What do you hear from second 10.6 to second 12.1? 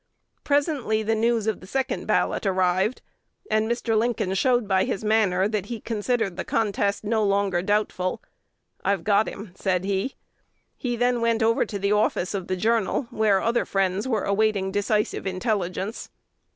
He then went over to the